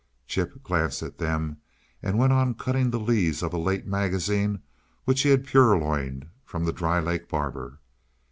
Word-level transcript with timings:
Chip 0.25 0.63
glanced 0.63 1.03
at 1.03 1.19
them 1.19 1.57
and 2.01 2.17
went 2.17 2.33
on 2.33 2.55
cutting 2.55 2.89
the 2.89 2.99
leaves 2.99 3.43
of 3.43 3.53
a 3.53 3.57
late 3.59 3.85
magazine 3.85 4.63
which 5.05 5.21
he 5.21 5.29
had 5.29 5.45
purloined 5.45 6.27
from 6.43 6.65
the 6.65 6.73
Dry 6.73 6.99
Lake 6.99 7.29
barber. 7.29 7.77